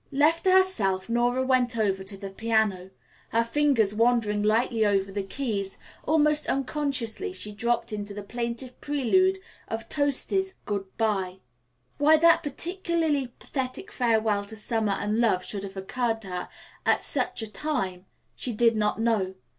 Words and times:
Left 0.11 0.45
to 0.45 0.51
herself, 0.51 1.09
Nora 1.09 1.43
went 1.45 1.77
over 1.77 2.01
to 2.01 2.17
the 2.17 2.31
piano. 2.31 2.89
Her 3.29 3.43
fingers 3.43 3.93
wandering 3.93 4.41
lightly 4.41 4.83
over 4.83 5.11
the 5.11 5.21
keys, 5.21 5.77
almost 6.03 6.47
unconsciously 6.47 7.31
she 7.33 7.51
dropped 7.51 7.93
into 7.93 8.11
the 8.15 8.23
plaintive 8.23 8.81
prelude 8.81 9.37
of 9.67 9.87
Tosti's 9.89 10.55
"Good 10.65 10.97
bye." 10.97 11.41
Why 11.99 12.17
that 12.17 12.41
particularly 12.41 13.27
pathetic 13.37 13.91
farewell 13.91 14.43
to 14.45 14.55
summer 14.55 14.93
and 14.93 15.19
love 15.19 15.43
should 15.43 15.61
have 15.61 15.77
occurred 15.77 16.23
to 16.23 16.29
her 16.29 16.49
at 16.83 17.03
such 17.03 17.43
a 17.43 17.51
time 17.51 18.07
she 18.35 18.53
did 18.53 18.75
not 18.75 18.99
know. 18.99 19.35